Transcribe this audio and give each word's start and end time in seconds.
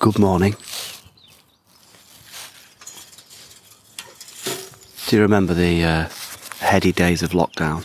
Good 0.00 0.18
morning. 0.18 0.56
Do 5.06 5.16
you 5.16 5.20
remember 5.20 5.52
the 5.52 5.84
uh, 5.84 6.08
heady 6.60 6.90
days 6.90 7.22
of 7.22 7.32
lockdown? 7.32 7.84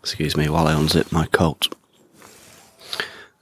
Excuse 0.00 0.36
me 0.36 0.48
while 0.48 0.66
I 0.66 0.74
unzip 0.74 1.12
my 1.12 1.26
coat. 1.26 1.72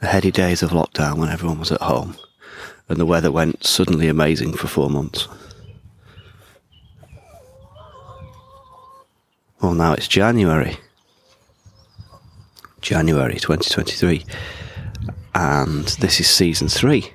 The 0.01 0.09
heady 0.09 0.31
days 0.31 0.63
of 0.63 0.73
lockdown 0.73 1.17
when 1.17 1.31
everyone 1.31 1.59
was 1.59 1.73
at 1.73 1.81
home 1.81 2.19
and 2.87 2.99
the 2.99 3.07
weather 3.07 3.33
went 3.33 3.65
suddenly 3.65 4.07
amazing 4.09 4.53
for 4.53 4.69
four 4.69 4.91
months. 4.91 5.27
Well, 9.63 9.73
now 9.73 9.95
it's 9.95 10.07
January. 10.07 10.77
January 12.83 13.37
2023. 13.37 14.27
And 15.35 15.87
this 16.01 16.21
is 16.21 16.29
season 16.29 16.69
three, 16.69 17.13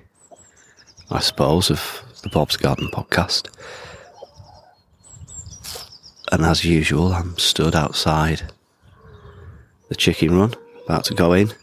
I 1.11 1.19
suppose, 1.19 1.69
of 1.69 2.01
the 2.23 2.29
Bob's 2.29 2.57
Garden 2.57 2.87
podcast. 2.87 3.49
And 6.31 6.43
as 6.43 6.65
usual, 6.65 7.13
I'm 7.13 7.37
stood 7.37 7.75
outside 7.75 8.51
the 9.89 9.95
chicken 9.95 10.37
run, 10.37 10.53
about 10.85 11.05
to 11.05 11.13
go 11.13 11.33
in. 11.33 11.53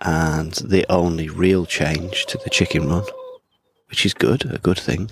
And 0.00 0.52
the 0.54 0.86
only 0.88 1.28
real 1.28 1.66
change 1.66 2.26
to 2.26 2.38
the 2.38 2.50
chicken 2.50 2.88
run, 2.88 3.04
which 3.90 4.06
is 4.06 4.14
good, 4.14 4.50
a 4.50 4.58
good 4.58 4.78
thing, 4.78 5.10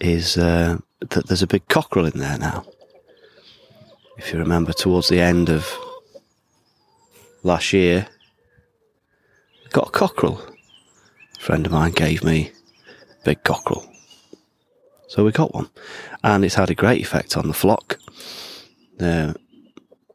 is 0.00 0.36
uh, 0.38 0.78
that 1.00 1.26
there's 1.26 1.42
a 1.42 1.46
big 1.46 1.66
cockerel 1.68 2.06
in 2.06 2.18
there 2.18 2.38
now. 2.38 2.64
If 4.16 4.32
you 4.32 4.38
remember, 4.38 4.72
towards 4.72 5.08
the 5.08 5.20
end 5.20 5.50
of 5.50 5.76
last 7.42 7.72
year, 7.72 8.06
got 9.72 9.88
a 9.88 9.90
cockerel. 9.90 10.42
A 11.36 11.40
friend 11.40 11.66
of 11.66 11.72
mine 11.72 11.92
gave 11.92 12.22
me 12.22 12.52
a 13.20 13.24
big 13.24 13.42
cockerel. 13.42 13.86
So 15.08 15.24
we 15.24 15.32
got 15.32 15.54
one. 15.54 15.68
And 16.22 16.44
it's 16.44 16.54
had 16.54 16.70
a 16.70 16.74
great 16.74 17.02
effect 17.02 17.36
on 17.36 17.48
the 17.48 17.54
flock. 17.54 17.98
They're 18.98 19.34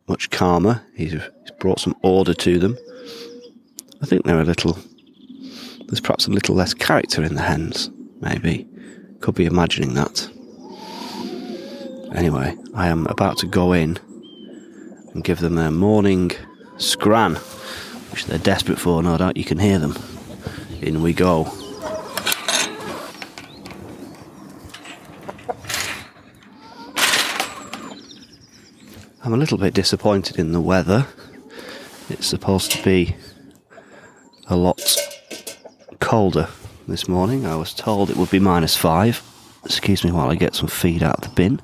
much 0.08 0.30
calmer. 0.30 0.84
He's, 0.96 1.12
he's 1.12 1.52
brought 1.60 1.80
some 1.80 1.96
order 2.02 2.34
to 2.34 2.60
them. 2.60 2.78
I 4.02 4.06
think 4.06 4.24
they're 4.24 4.40
a 4.40 4.46
little, 4.46 4.78
there's 5.88 6.00
perhaps 6.00 6.28
a 6.28 6.32
little 6.32 6.56
less 6.56 6.74
character 6.74 7.24
in 7.24 7.36
the 7.36 7.42
hens, 7.42 7.90
maybe. 8.22 8.68
Could 9.20 9.36
be 9.36 9.46
imagining 9.46 9.96
that. 9.96 10.30
Anyway, 12.16 12.56
I 12.74 12.88
am 12.88 13.06
about 13.08 13.38
to 13.40 13.48
go 13.48 13.74
in 13.74 13.98
and 15.14 15.24
give 15.24 15.40
them 15.40 15.56
their 15.56 15.72
morning 15.72 16.32
scran, 16.78 17.36
which 18.12 18.26
they're 18.26 18.38
desperate 18.38 18.80
for, 18.80 19.02
no 19.04 19.18
doubt 19.18 19.38
you 19.38 19.44
can 19.44 19.60
hear 19.60 19.80
them. 19.80 19.96
In 20.82 21.02
we 21.02 21.14
go. 21.14 21.52
I'm 29.24 29.34
a 29.34 29.38
little 29.38 29.58
bit 29.58 29.74
disappointed 29.74 30.40
in 30.40 30.54
the 30.54 30.62
weather. 30.62 31.08
It's 32.10 32.28
supposed 32.28 32.72
to 32.72 32.84
be 32.84 33.16
a 34.48 34.56
lot 34.56 34.80
colder 36.00 36.48
this 36.88 37.10
morning. 37.10 37.46
I 37.46 37.58
was 37.58 37.74
told 37.74 38.10
it 38.10 38.16
would 38.16 38.30
be 38.30 38.40
minus 38.40 38.78
five. 38.78 39.22
Excuse 39.66 40.06
me 40.06 40.12
while 40.12 40.30
I 40.30 40.36
get 40.36 40.56
some 40.56 40.70
feed 40.70 41.04
out 41.04 41.18
of 41.18 41.24
the 41.24 41.36
bin. 41.36 41.62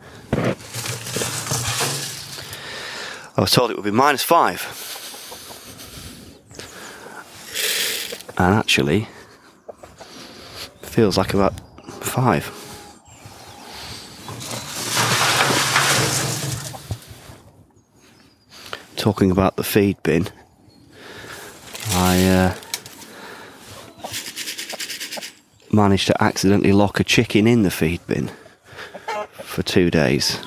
I 3.37 3.41
was 3.41 3.51
told 3.51 3.71
it 3.71 3.77
would 3.77 3.85
be 3.85 3.91
minus 3.91 4.23
five. 4.23 4.82
And 8.43 8.55
actually, 8.55 9.07
feels 10.81 11.17
like 11.17 11.33
about 11.33 11.53
five. 12.03 12.43
Talking 18.97 19.31
about 19.31 19.55
the 19.55 19.63
feed 19.63 20.03
bin, 20.03 20.27
I 21.93 22.27
uh, 22.27 22.55
managed 25.71 26.07
to 26.07 26.21
accidentally 26.21 26.73
lock 26.73 26.99
a 26.99 27.05
chicken 27.05 27.47
in 27.47 27.63
the 27.63 27.71
feed 27.71 28.05
bin 28.07 28.29
for 29.35 29.63
two 29.63 29.89
days. 29.89 30.37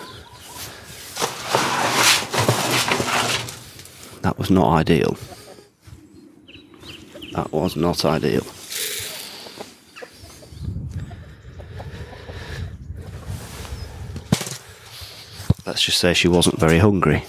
That 4.21 4.35
was 4.37 4.51
not 4.51 4.71
ideal. 4.71 5.17
That 7.37 7.53
was 7.53 7.77
not 7.77 8.03
ideal. 8.07 8.41
Let's 15.67 15.83
just 15.83 15.99
say 15.99 16.15
she 16.15 16.29
wasn't 16.29 16.59
very 16.59 16.79
hungry. 16.79 17.25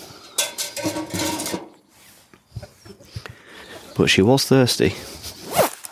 But 3.98 4.10
she 4.10 4.22
was 4.22 4.46
thirsty, 4.46 4.96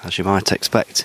as 0.06 0.18
you 0.18 0.24
might 0.24 0.54
expect. 0.54 1.04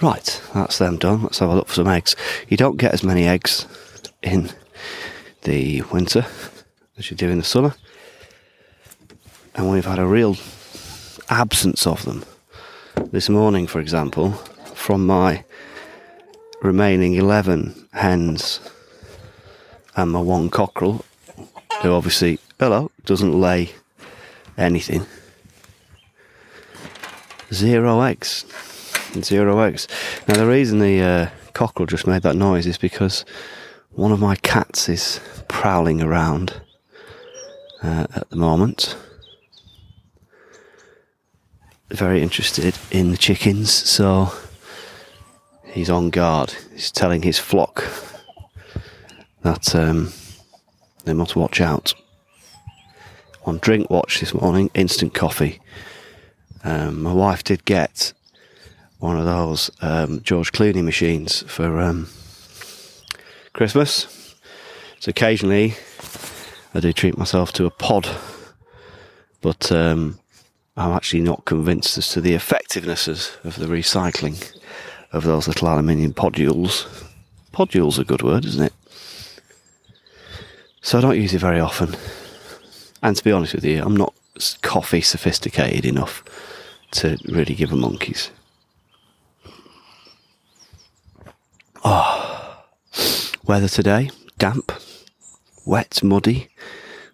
Right, 0.00 0.42
that's 0.54 0.78
them 0.78 0.96
done. 0.96 1.24
Let's 1.24 1.40
have 1.40 1.50
a 1.50 1.56
look 1.56 1.68
for 1.68 1.74
some 1.74 1.88
eggs. 1.88 2.16
You 2.48 2.56
don't 2.56 2.78
get 2.78 2.94
as 2.94 3.02
many 3.02 3.26
eggs 3.26 3.66
in 4.22 4.48
the 5.42 5.82
winter 5.92 6.24
as 6.96 7.10
you 7.10 7.18
do 7.18 7.28
in 7.28 7.36
the 7.36 7.44
summer. 7.44 7.74
And 9.58 9.68
we've 9.68 9.84
had 9.84 9.98
a 9.98 10.06
real 10.06 10.36
absence 11.28 11.84
of 11.84 12.04
them. 12.04 12.24
This 13.10 13.28
morning, 13.28 13.66
for 13.66 13.80
example, 13.80 14.30
from 14.74 15.04
my 15.04 15.42
remaining 16.62 17.14
11 17.14 17.88
hens 17.92 18.60
and 19.96 20.12
my 20.12 20.20
one 20.20 20.48
cockerel, 20.48 21.04
who 21.82 21.90
obviously, 21.90 22.38
hello, 22.60 22.92
doesn't 23.04 23.32
lay 23.32 23.72
anything. 24.56 25.04
Zero 27.52 28.00
eggs. 28.02 28.44
Zero 29.20 29.58
eggs. 29.58 29.88
Now, 30.28 30.36
the 30.36 30.46
reason 30.46 30.78
the 30.78 31.00
uh, 31.00 31.30
cockerel 31.52 31.86
just 31.88 32.06
made 32.06 32.22
that 32.22 32.36
noise 32.36 32.68
is 32.68 32.78
because 32.78 33.24
one 33.90 34.12
of 34.12 34.20
my 34.20 34.36
cats 34.36 34.88
is 34.88 35.18
prowling 35.48 36.00
around 36.00 36.62
uh, 37.82 38.06
at 38.14 38.30
the 38.30 38.36
moment. 38.36 38.96
Very 41.90 42.22
interested 42.22 42.76
in 42.90 43.10
the 43.10 43.16
chickens, 43.16 43.72
so 43.72 44.30
he's 45.64 45.88
on 45.88 46.10
guard. 46.10 46.54
He's 46.72 46.90
telling 46.90 47.22
his 47.22 47.38
flock 47.38 47.84
that 49.42 49.74
um, 49.74 50.12
they 51.04 51.14
must 51.14 51.34
watch 51.34 51.60
out. 51.60 51.94
On 53.46 53.58
drink 53.58 53.88
watch 53.88 54.20
this 54.20 54.34
morning, 54.34 54.70
instant 54.74 55.14
coffee. 55.14 55.60
Um, 56.62 57.02
my 57.02 57.12
wife 57.12 57.42
did 57.42 57.64
get 57.64 58.12
one 58.98 59.18
of 59.18 59.24
those 59.24 59.70
um, 59.80 60.20
George 60.22 60.52
Clooney 60.52 60.84
machines 60.84 61.42
for 61.50 61.80
um, 61.80 62.08
Christmas. 63.54 64.34
So 65.00 65.08
occasionally 65.08 65.74
I 66.74 66.80
do 66.80 66.92
treat 66.92 67.16
myself 67.16 67.52
to 67.52 67.64
a 67.64 67.70
pod, 67.70 68.08
but 69.40 69.72
um, 69.72 70.18
I'm 70.78 70.92
actually 70.92 71.22
not 71.22 71.44
convinced 71.44 71.98
as 71.98 72.08
to 72.10 72.20
the 72.20 72.34
effectiveness 72.34 73.08
of 73.08 73.56
the 73.56 73.66
recycling 73.66 74.56
of 75.10 75.24
those 75.24 75.48
little 75.48 75.68
aluminium 75.68 76.14
podules. 76.14 76.86
Podule's 77.52 77.98
a 77.98 78.04
good 78.04 78.22
word, 78.22 78.44
isn't 78.44 78.66
it? 78.66 78.72
So 80.80 80.98
I 80.98 81.00
don't 81.00 81.20
use 81.20 81.34
it 81.34 81.40
very 81.40 81.58
often. 81.58 81.96
And 83.02 83.16
to 83.16 83.24
be 83.24 83.32
honest 83.32 83.54
with 83.54 83.64
you, 83.64 83.82
I'm 83.82 83.96
not 83.96 84.14
coffee 84.62 85.00
sophisticated 85.00 85.84
enough 85.84 86.22
to 86.92 87.18
really 87.24 87.56
give 87.56 87.72
a 87.72 87.76
monkeys. 87.76 88.30
Oh, 91.84 92.62
weather 93.44 93.68
today 93.68 94.10
damp, 94.38 94.70
wet, 95.66 96.04
muddy. 96.04 96.50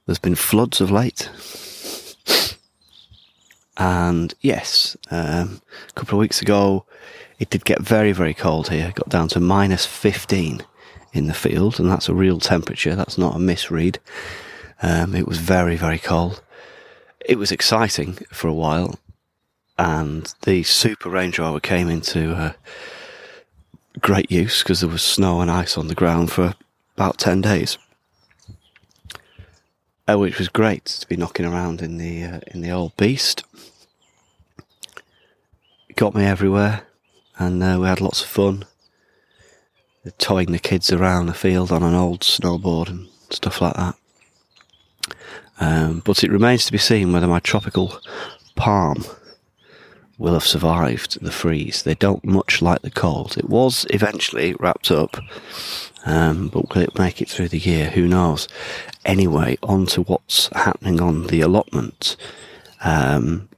There's 0.05 0.19
been 0.19 0.35
floods 0.35 0.83
of 0.83 0.91
late. 0.91 1.31
And 3.77 4.35
yes, 4.41 4.97
um, 5.11 5.61
a 5.89 5.93
couple 5.93 6.19
of 6.19 6.21
weeks 6.21 6.41
ago, 6.41 6.87
it 7.39 7.51
did 7.51 7.65
get 7.65 7.81
very, 7.81 8.13
very 8.13 8.35
cold 8.35 8.69
here. 8.69 8.89
It 8.89 8.95
got 8.95 9.09
down 9.09 9.29
to 9.29 9.41
minus 9.41 9.85
15 9.85 10.65
in 11.13 11.27
the 11.27 11.35
field, 11.35 11.81
and 11.81 11.91
that's 11.91 12.09
a 12.09 12.15
real 12.15 12.39
temperature. 12.39 12.95
That's 12.95 13.19
not 13.19 13.37
a 13.37 13.41
misread. 13.41 13.99
Um, 14.83 15.15
it 15.15 15.27
was 15.27 15.39
very, 15.39 15.77
very 15.77 15.99
cold. 15.99 16.43
It 17.25 17.39
was 17.39 17.51
exciting 17.51 18.15
for 18.31 18.49
a 18.49 18.55
while, 18.55 18.99
and 19.79 20.33
the 20.43 20.63
Super 20.63 21.09
Range 21.09 21.39
Rover 21.39 21.61
came 21.61 21.89
into 21.89 22.35
uh, 22.35 22.53
great 24.01 24.31
use 24.31 24.63
because 24.63 24.81
there 24.81 24.91
was 24.91 25.03
snow 25.03 25.41
and 25.41 25.51
ice 25.51 25.79
on 25.79 25.89
the 25.89 25.95
ground 25.95 26.31
for 26.31 26.55
about 26.97 27.19
10 27.19 27.41
days. 27.41 27.79
Uh, 30.09 30.19
which 30.19 30.39
was 30.39 30.49
great 30.49 30.85
to 30.85 31.07
be 31.07 31.17
knocking 31.17 31.47
around 31.47 31.81
in 31.81 31.99
the 31.99 32.25
uh, 32.25 32.41
in 32.49 32.61
the 32.61 32.71
old 32.71 32.97
beast. 32.97 33.45
It 35.89 35.97
got 35.97 36.15
me 36.15 36.25
everywhere, 36.25 36.83
and 37.39 37.63
uh, 37.63 37.79
we 37.81 37.87
had 37.87 38.01
lots 38.01 38.23
of 38.23 38.29
fun. 38.29 38.65
Towing 40.19 40.53
the 40.53 40.59
kids 40.59 40.93
around 40.93 41.27
the 41.27 41.35
field 41.35 41.73
on 41.73 41.83
an 41.83 41.95
old 41.95 42.21
snowboard 42.21 42.91
and 42.91 43.09
stuff 43.31 43.63
like 43.63 43.75
that. 43.75 43.95
Um, 45.59 46.03
but 46.05 46.23
it 46.23 46.31
remains 46.31 46.67
to 46.67 46.73
be 46.73 46.79
seen 46.79 47.11
whether 47.13 47.27
my 47.27 47.41
tropical 47.41 47.99
palm 48.55 49.05
will 50.19 50.35
have 50.35 50.47
survived 50.47 51.21
the 51.21 51.33
freeze. 51.33 51.83
They 51.83 51.95
don't 51.95 52.25
much 52.25 52.63
like 52.63 52.83
the 52.83 52.91
cold. 52.91 53.37
It 53.37 53.49
was 53.49 53.87
eventually 53.91 54.55
wrapped 54.55 54.91
up, 54.91 55.17
um, 56.07 56.49
but 56.49 56.75
will 56.75 56.83
it 56.83 56.99
make 56.99 57.21
it 57.21 57.29
through 57.29 57.49
the 57.49 57.59
year? 57.59 57.91
Who 57.91 58.07
knows? 58.07 58.49
Anyway, 59.05 59.59
on 59.63 59.87
to 59.87 60.03
what's 60.03 60.49
happening 60.55 61.01
on 61.01 61.27
the 61.27 61.41
allotment. 61.41 62.17
Um, 62.83 63.49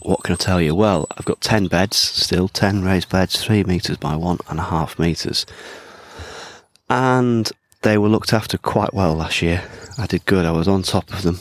what 0.00 0.22
can 0.22 0.34
I 0.34 0.36
tell 0.36 0.60
you? 0.60 0.74
Well, 0.74 1.06
I've 1.16 1.24
got 1.24 1.40
10 1.40 1.68
beds 1.68 1.96
still, 1.96 2.48
10 2.48 2.82
raised 2.84 3.08
beds, 3.08 3.42
3 3.42 3.64
metres 3.64 3.96
by 3.96 4.14
1.5 4.14 4.98
metres. 4.98 5.46
And 6.90 7.50
they 7.82 7.96
were 7.96 8.08
looked 8.08 8.32
after 8.32 8.58
quite 8.58 8.92
well 8.92 9.14
last 9.14 9.40
year. 9.40 9.62
I 9.98 10.06
did 10.06 10.26
good, 10.26 10.44
I 10.44 10.50
was 10.50 10.68
on 10.68 10.82
top 10.82 11.12
of 11.12 11.22
them 11.22 11.40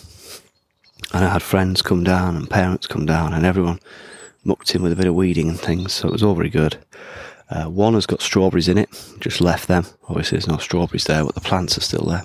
and 1.14 1.24
I 1.24 1.30
had 1.30 1.44
friends 1.44 1.82
come 1.82 2.04
down 2.04 2.36
and 2.36 2.50
parents 2.50 2.88
come 2.88 3.06
down, 3.06 3.34
and 3.34 3.46
everyone 3.46 3.80
mucked 4.44 4.74
in 4.76 4.82
with 4.82 4.92
a 4.92 4.96
bit 4.96 5.08
of 5.08 5.16
weeding 5.16 5.48
and 5.48 5.60
things, 5.60 5.94
so 5.94 6.08
it 6.08 6.12
was 6.12 6.24
all 6.24 6.36
very 6.36 6.50
good. 6.50 6.78
Uh, 7.50 7.66
one 7.66 7.94
has 7.94 8.08
got 8.08 8.22
strawberries 8.22 8.68
in 8.68 8.78
it, 8.78 8.90
just 9.20 9.40
left 9.40 9.68
them. 9.68 9.86
Obviously, 10.10 10.38
there's 10.38 10.48
no 10.48 10.58
strawberries 10.58 11.04
there, 11.06 11.24
but 11.24 11.36
the 11.36 11.42
plants 11.42 11.78
are 11.78 11.82
still 11.82 12.06
there. 12.06 12.24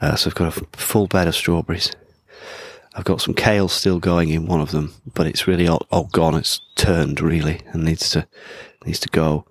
Uh, 0.00 0.14
so 0.14 0.30
I've 0.30 0.34
got 0.36 0.56
a 0.56 0.66
full 0.76 1.08
bed 1.08 1.26
of 1.26 1.34
strawberries. 1.34 1.90
I've 2.94 3.04
got 3.04 3.20
some 3.20 3.34
kale 3.34 3.68
still 3.68 3.98
going 3.98 4.28
in 4.28 4.46
one 4.46 4.60
of 4.60 4.70
them, 4.70 4.94
but 5.14 5.26
it's 5.26 5.48
really 5.48 5.66
all, 5.66 5.84
all 5.90 6.04
gone. 6.12 6.36
It's 6.36 6.60
turned 6.76 7.20
really 7.20 7.60
and 7.72 7.84
needs 7.84 8.08
to 8.10 8.26
needs 8.86 9.00
to 9.00 9.08
go. 9.08 9.46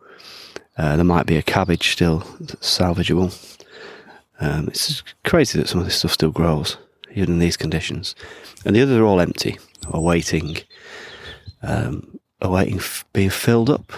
Uh, 0.77 0.95
there 0.95 1.03
might 1.03 1.25
be 1.25 1.35
a 1.35 1.41
cabbage 1.41 1.91
still 1.91 2.21
salvageable. 2.61 3.59
Um, 4.39 4.69
it's 4.69 5.03
crazy 5.25 5.59
that 5.59 5.67
some 5.67 5.79
of 5.79 5.85
this 5.85 5.97
stuff 5.97 6.13
still 6.13 6.31
grows 6.31 6.77
even 7.13 7.35
in 7.35 7.39
these 7.39 7.57
conditions. 7.57 8.15
And 8.65 8.75
the 8.75 8.81
others 8.81 8.97
are 8.97 9.05
all 9.05 9.19
empty, 9.19 9.57
awaiting, 9.87 10.57
um, 11.61 12.19
awaiting 12.41 12.77
f- 12.77 13.05
being 13.13 13.29
filled 13.29 13.69
up. 13.69 13.91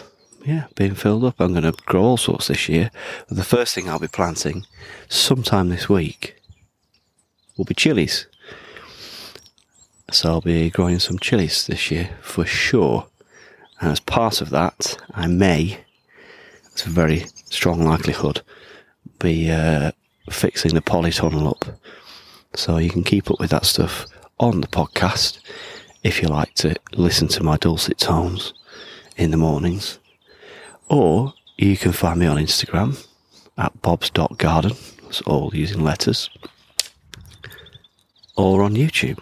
Yeah, 0.46 0.66
being 0.76 0.94
filled 0.94 1.24
up. 1.24 1.36
I'm 1.40 1.54
going 1.54 1.64
to 1.64 1.72
grow 1.86 2.04
all 2.04 2.18
sorts 2.18 2.48
this 2.48 2.70
year. 2.70 2.92
The 3.28 3.44
first 3.44 3.74
thing 3.74 3.90
I'll 3.90 3.98
be 3.98 4.08
planting 4.08 4.66
sometime 5.10 5.70
this 5.70 5.90
week 5.90 6.40
will 7.58 7.66
be 7.66 7.74
chilies. 7.74 8.28
So 10.12 10.30
I'll 10.30 10.42
be 10.42 10.70
growing 10.70 11.00
some 11.00 11.18
chilies 11.18 11.66
this 11.66 11.90
year 11.90 12.12
for 12.22 12.46
sure. 12.46 13.08
And 13.82 13.92
as 13.92 14.00
part 14.00 14.40
of 14.40 14.52
that, 14.52 14.98
I 15.12 15.26
may, 15.26 15.80
it's 16.72 16.86
a 16.86 16.90
very 16.90 17.26
strong 17.50 17.84
likelihood, 17.84 18.42
be 19.20 19.50
uh, 19.50 19.92
fixing 20.30 20.76
the 20.76 20.82
polytunnel 20.82 21.50
up 21.50 21.80
so 22.58 22.78
you 22.78 22.90
can 22.90 23.04
keep 23.04 23.30
up 23.30 23.40
with 23.40 23.50
that 23.52 23.66
stuff 23.66 24.06
on 24.40 24.62
the 24.62 24.68
podcast 24.68 25.40
if 26.04 26.22
you 26.22 26.28
like 26.28 26.54
to 26.56 26.76
listen 26.94 27.28
to 27.28 27.44
my 27.44 27.58
dulcet 27.58 27.98
tones 27.98 28.54
in 29.18 29.32
the 29.32 29.38
mornings. 29.38 30.00
Or 30.88 31.34
you 31.58 31.78
can 31.78 31.92
find 31.92 32.20
me 32.20 32.28
on 32.28 32.38
Instagram 32.38 33.06
at 33.58 33.82
bobs.garden. 33.82 34.72
It's 35.08 35.22
all 35.22 35.56
using 35.56 35.84
letters. 35.84 36.30
Or 38.38 38.64
on 38.64 38.76
YouTube, 38.76 39.20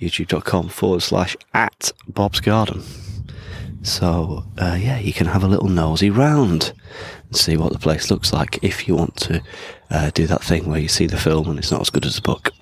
youtube.com 0.00 0.68
forward 0.68 1.02
slash 1.02 1.36
at 1.52 1.92
Bob's 2.06 2.40
Garden. 2.40 2.82
So, 3.82 4.44
uh, 4.58 4.78
yeah, 4.80 4.98
you 5.00 5.12
can 5.12 5.26
have 5.26 5.42
a 5.42 5.48
little 5.48 5.68
nosy 5.68 6.08
round 6.08 6.72
and 7.26 7.36
see 7.36 7.56
what 7.56 7.72
the 7.72 7.80
place 7.80 8.10
looks 8.12 8.32
like 8.32 8.62
if 8.62 8.86
you 8.86 8.94
want 8.94 9.16
to 9.16 9.42
uh, 9.90 10.10
do 10.10 10.26
that 10.28 10.42
thing 10.42 10.68
where 10.68 10.78
you 10.78 10.88
see 10.88 11.06
the 11.06 11.18
film 11.18 11.50
and 11.50 11.58
it's 11.58 11.72
not 11.72 11.80
as 11.80 11.90
good 11.90 12.06
as 12.06 12.14
the 12.14 12.22
book. 12.22 12.52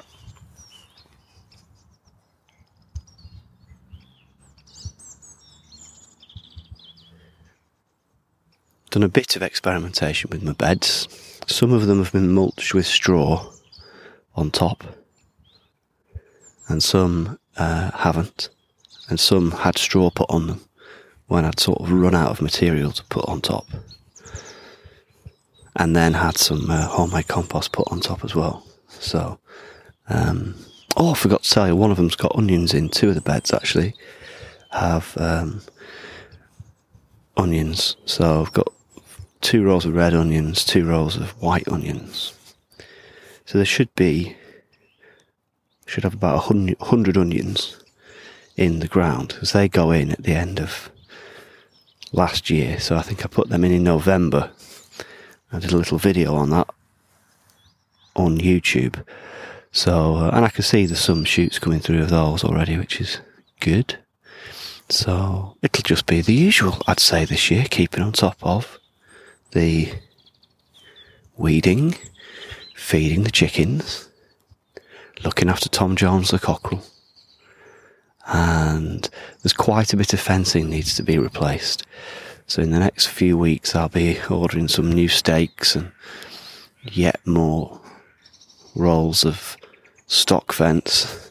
Done 8.90 9.02
a 9.02 9.08
bit 9.08 9.37
of 9.37 9.43
experimentation 9.43 10.31
with 10.31 10.43
my 10.43 10.52
beds. 10.52 11.06
Some 11.46 11.72
of 11.72 11.87
them 11.87 11.99
have 11.99 12.12
been 12.12 12.32
mulched 12.32 12.72
with 12.75 12.87
straw 12.87 13.52
on 14.34 14.50
top, 14.50 14.82
and 16.67 16.82
some 16.82 17.38
uh, 17.56 17.90
haven't, 17.93 18.49
and 19.08 19.20
some 19.20 19.52
had 19.52 19.78
straw 19.78 20.11
put 20.11 20.28
on 20.28 20.46
them 20.49 20.61
when 21.31 21.44
I'd 21.44 21.61
sort 21.61 21.81
of 21.81 21.93
run 21.93 22.17
out 22.17 22.32
of 22.32 22.43
material 22.43 22.91
to 22.91 23.05
put 23.05 23.25
on 23.29 23.41
top 23.41 23.65
and 25.77 25.94
then 25.94 26.12
had 26.12 26.37
some 26.37 26.69
uh, 26.69 26.88
homemade 26.88 27.29
compost 27.29 27.71
put 27.71 27.87
on 27.93 28.00
top 28.00 28.25
as 28.25 28.35
well. 28.35 28.67
So, 28.88 29.38
um, 30.09 30.56
oh, 30.97 31.12
I 31.12 31.15
forgot 31.15 31.44
to 31.44 31.50
tell 31.50 31.69
you, 31.69 31.77
one 31.77 31.93
of 31.93 31.99
them's 31.99 32.17
got 32.17 32.35
onions 32.35 32.75
in. 32.75 32.88
Two 32.88 33.11
of 33.11 33.15
the 33.15 33.21
beds 33.21 33.53
actually 33.53 33.94
have 34.73 35.17
um, 35.19 35.62
onions. 37.37 37.94
So 38.06 38.41
I've 38.41 38.53
got 38.53 38.73
two 39.41 39.62
rows 39.62 39.85
of 39.85 39.94
red 39.94 40.15
onions, 40.15 40.65
two 40.65 40.85
rows 40.85 41.17
of 41.17 41.41
white 41.41 41.69
onions. 41.69 42.35
So 43.47 43.56
there 43.56 43.65
should 43.65 43.94
be 43.94 44.37
should 45.87 46.03
have 46.03 46.15
about 46.15 46.50
a 46.50 46.85
hundred 46.85 47.17
onions 47.17 47.81
in 48.56 48.81
the 48.81 48.88
ground 48.88 49.29
because 49.29 49.53
they 49.53 49.69
go 49.69 49.93
in 49.93 50.11
at 50.11 50.25
the 50.25 50.35
end 50.35 50.59
of 50.59 50.91
last 52.12 52.51
year. 52.51 52.79
So 52.81 52.97
I 52.97 53.03
think 53.03 53.25
I 53.25 53.29
put 53.29 53.49
them 53.49 53.65
in 53.65 53.73
in 53.73 53.85
November 53.85 54.51
I 55.53 55.59
did 55.59 55.73
a 55.73 55.77
little 55.77 55.99
video 55.99 56.35
on 56.35 56.51
that 56.51 56.69
on 58.15 58.39
YouTube. 58.39 59.05
So, 59.73 60.17
uh, 60.17 60.31
and 60.33 60.45
I 60.45 60.49
can 60.49 60.62
see 60.62 60.87
there's 60.87 61.01
some 61.01 61.25
shoots 61.25 61.59
coming 61.59 61.81
through 61.81 62.03
of 62.03 62.11
those 62.11 62.45
already, 62.45 62.77
which 62.77 63.01
is 63.01 63.21
good. 63.61 63.99
So, 64.89 65.57
it'll 65.62 65.83
just 65.83 66.07
be 66.07 66.21
the 66.21 66.35
usual, 66.35 66.79
I'd 66.87 67.01
say, 67.01 67.25
this 67.25 67.51
year, 67.51 67.67
keeping 67.70 68.03
on 68.03 68.13
top 68.13 68.37
of 68.43 68.79
the 69.53 69.93
weeding, 71.37 71.96
feeding 72.75 73.23
the 73.23 73.31
chickens, 73.31 74.08
looking 75.25 75.49
after 75.49 75.69
Tom 75.69 75.96
Jones 75.96 76.31
the 76.31 76.39
cockerel. 76.39 76.84
And 78.27 79.08
there's 79.43 79.53
quite 79.53 79.93
a 79.93 79.96
bit 79.96 80.12
of 80.12 80.20
fencing 80.20 80.69
needs 80.69 80.94
to 80.96 81.03
be 81.03 81.19
replaced. 81.19 81.84
So 82.46 82.62
in 82.62 82.70
the 82.70 82.79
next 82.79 83.06
few 83.06 83.39
weeks, 83.39 83.74
I'll 83.74 83.89
be 83.89 84.19
ordering 84.29 84.69
some 84.69 84.91
new 84.91 85.08
stakes 85.08 85.77
and 85.77 85.93
yet 86.82 87.24
more 87.27 87.81
rolls 88.74 89.24
of 89.24 89.56
stock 90.06 90.53
fence 90.53 91.31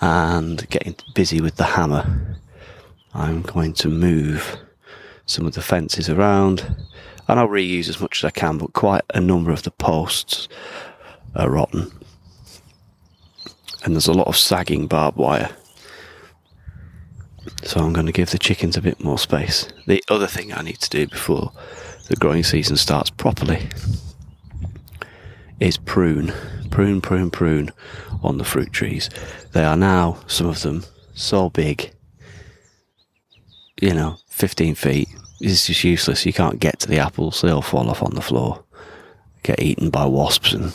and 0.00 0.68
getting 0.70 0.94
busy 1.14 1.40
with 1.40 1.56
the 1.56 1.64
hammer. 1.64 2.36
I'm 3.14 3.42
going 3.42 3.72
to 3.74 3.88
move 3.88 4.56
some 5.26 5.46
of 5.46 5.54
the 5.54 5.62
fences 5.62 6.08
around 6.08 6.76
and 7.26 7.40
I'll 7.40 7.48
reuse 7.48 7.88
as 7.88 8.00
much 8.00 8.22
as 8.22 8.28
I 8.28 8.30
can, 8.30 8.58
but 8.58 8.74
quite 8.74 9.02
a 9.14 9.20
number 9.20 9.50
of 9.50 9.62
the 9.62 9.70
posts 9.70 10.48
are 11.34 11.50
rotten. 11.50 11.90
And 13.84 13.94
there's 13.94 14.08
a 14.08 14.12
lot 14.12 14.28
of 14.28 14.36
sagging 14.36 14.86
barbed 14.86 15.18
wire. 15.18 15.50
So 17.62 17.80
I'm 17.80 17.92
going 17.92 18.06
to 18.06 18.12
give 18.12 18.30
the 18.30 18.38
chickens 18.38 18.76
a 18.76 18.82
bit 18.82 19.02
more 19.02 19.18
space. 19.18 19.68
The 19.86 20.02
other 20.08 20.26
thing 20.26 20.52
I 20.52 20.62
need 20.62 20.80
to 20.80 20.90
do 20.90 21.06
before 21.06 21.52
the 22.08 22.16
growing 22.16 22.42
season 22.42 22.76
starts 22.76 23.10
properly 23.10 23.68
is 25.60 25.76
prune, 25.76 26.32
prune, 26.70 27.00
prune, 27.00 27.30
prune 27.30 27.70
on 28.22 28.38
the 28.38 28.44
fruit 28.44 28.72
trees. 28.72 29.08
They 29.52 29.64
are 29.64 29.76
now, 29.76 30.18
some 30.26 30.48
of 30.48 30.62
them, 30.62 30.84
so 31.14 31.50
big, 31.50 31.92
you 33.80 33.94
know, 33.94 34.16
15 34.28 34.74
feet. 34.74 35.08
It's 35.40 35.66
just 35.66 35.84
useless. 35.84 36.26
You 36.26 36.32
can't 36.32 36.60
get 36.60 36.80
to 36.80 36.88
the 36.88 36.98
apples, 36.98 37.40
they 37.40 37.50
all 37.50 37.62
fall 37.62 37.90
off 37.90 38.02
on 38.02 38.14
the 38.14 38.22
floor, 38.22 38.64
get 39.42 39.60
eaten 39.60 39.90
by 39.90 40.06
wasps 40.06 40.52
and 40.52 40.72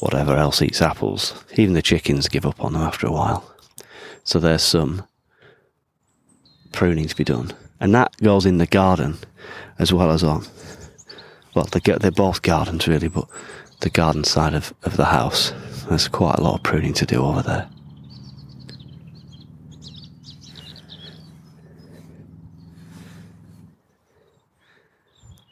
whatever 0.00 0.36
else 0.36 0.62
eats 0.62 0.82
apples. 0.82 1.44
Even 1.56 1.74
the 1.74 1.82
chickens 1.82 2.28
give 2.28 2.46
up 2.46 2.62
on 2.62 2.72
them 2.72 2.82
after 2.82 3.06
a 3.06 3.12
while. 3.12 3.44
So 4.24 4.38
there's 4.38 4.62
some 4.62 5.04
pruning 6.72 7.08
to 7.08 7.16
be 7.16 7.24
done, 7.24 7.52
and 7.80 7.94
that 7.94 8.16
goes 8.18 8.46
in 8.46 8.58
the 8.58 8.66
garden 8.66 9.18
as 9.78 9.92
well 9.92 10.10
as 10.10 10.22
on. 10.22 10.44
Well, 11.54 11.64
they 11.64 11.80
get 11.80 12.00
they're 12.00 12.10
both 12.10 12.42
gardens 12.42 12.86
really, 12.86 13.08
but 13.08 13.28
the 13.80 13.90
garden 13.90 14.24
side 14.24 14.54
of, 14.54 14.74
of 14.82 14.96
the 14.96 15.06
house. 15.06 15.52
There's 15.88 16.08
quite 16.08 16.36
a 16.38 16.42
lot 16.42 16.56
of 16.56 16.62
pruning 16.62 16.92
to 16.94 17.06
do 17.06 17.24
over 17.24 17.42
there. 17.42 17.68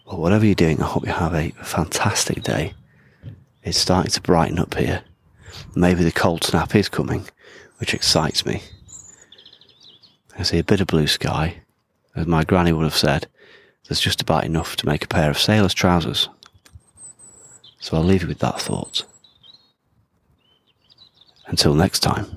Well, 0.06 0.18
whatever 0.18 0.44
you're 0.44 0.54
doing, 0.54 0.80
I 0.82 0.86
hope 0.86 1.06
you 1.06 1.12
have 1.12 1.34
a 1.34 1.50
fantastic 1.64 2.42
day. 2.42 2.74
It's 3.66 3.78
starting 3.78 4.12
to 4.12 4.20
brighten 4.20 4.60
up 4.60 4.76
here. 4.76 5.02
Maybe 5.74 6.04
the 6.04 6.12
cold 6.12 6.44
snap 6.44 6.76
is 6.76 6.88
coming, 6.88 7.26
which 7.78 7.94
excites 7.94 8.46
me. 8.46 8.62
I 10.38 10.44
see 10.44 10.60
a 10.60 10.64
bit 10.64 10.80
of 10.80 10.86
blue 10.86 11.08
sky. 11.08 11.62
As 12.14 12.28
my 12.28 12.44
granny 12.44 12.72
would 12.72 12.84
have 12.84 12.94
said, 12.94 13.26
there's 13.88 13.98
just 13.98 14.22
about 14.22 14.44
enough 14.44 14.76
to 14.76 14.86
make 14.86 15.02
a 15.02 15.08
pair 15.08 15.30
of 15.30 15.38
sailor's 15.38 15.74
trousers. 15.74 16.28
So 17.80 17.96
I'll 17.96 18.04
leave 18.04 18.22
you 18.22 18.28
with 18.28 18.38
that 18.38 18.60
thought. 18.60 19.04
Until 21.48 21.74
next 21.74 22.00
time. 22.00 22.36